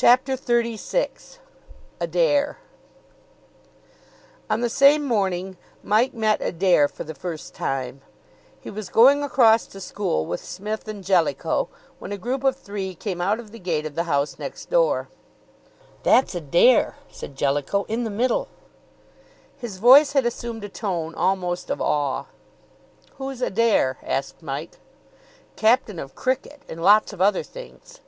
CHAPTER 0.00 0.34
XXXVI 0.36 1.38
ADAIR 1.98 2.56
On 4.48 4.60
the 4.60 4.68
same 4.68 5.04
morning 5.04 5.56
Mike 5.82 6.14
met 6.14 6.40
Adair 6.40 6.86
for 6.86 7.02
the 7.02 7.16
first 7.16 7.52
time. 7.52 8.02
He 8.60 8.70
was 8.70 8.90
going 8.90 9.24
across 9.24 9.66
to 9.66 9.80
school 9.80 10.24
with 10.24 10.38
Psmith 10.38 10.86
and 10.86 11.02
Jellicoe, 11.02 11.68
when 11.98 12.12
a 12.12 12.16
group 12.16 12.44
of 12.44 12.54
three 12.54 12.94
came 12.94 13.20
out 13.20 13.40
of 13.40 13.50
the 13.50 13.58
gate 13.58 13.84
of 13.86 13.96
the 13.96 14.04
house 14.04 14.38
next 14.38 14.70
door. 14.70 15.08
"That's 16.04 16.32
Adair," 16.32 16.94
said 17.10 17.34
Jellicoe, 17.34 17.82
"in 17.88 18.04
the 18.04 18.08
middle." 18.10 18.46
His 19.56 19.78
voice 19.78 20.12
had 20.12 20.24
assumed 20.24 20.62
a 20.62 20.68
tone 20.68 21.12
almost 21.16 21.70
of 21.70 21.80
awe. 21.82 22.26
"Who's 23.16 23.42
Adair?" 23.42 23.98
asked 24.04 24.44
Mike. 24.44 24.78
"Captain 25.56 25.98
of 25.98 26.14
cricket, 26.14 26.62
and 26.68 26.84
lots 26.84 27.12
of 27.12 27.20
other 27.20 27.42
things." 27.42 27.98